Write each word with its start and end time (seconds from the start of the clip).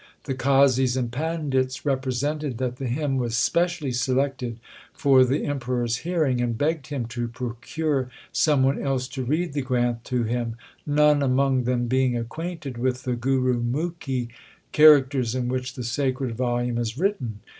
The 0.23 0.33
qazis 0.33 0.97
and 0.97 1.11
pandits 1.11 1.85
represented 1.85 2.57
that 2.57 2.77
the 2.77 2.87
hymn 2.87 3.17
was 3.17 3.37
specially 3.37 3.91
selected 3.91 4.57
for 4.93 5.23
the 5.23 5.45
Emperor 5.45 5.83
s 5.83 5.97
hearing, 5.97 6.41
and 6.41 6.57
begged 6.57 6.87
him 6.87 7.05
to 7.09 7.27
procure 7.27 8.09
some 8.31 8.63
one 8.63 8.81
else 8.81 9.07
to 9.09 9.23
read 9.23 9.53
the 9.53 9.61
Granth 9.61 10.01
to 10.05 10.23
him, 10.23 10.55
none 10.87 11.21
among 11.21 11.65
them 11.65 11.85
being 11.85 12.17
acquainted 12.17 12.79
with 12.79 13.03
the 13.03 13.13
Gurumukhi 13.15 14.29
charac 14.73 15.09
ters 15.11 15.35
in 15.35 15.49
which 15.49 15.75
the 15.75 15.83
sacred 15.83 16.35
volume 16.35 16.79
is 16.79 16.97
written. 16.97 17.41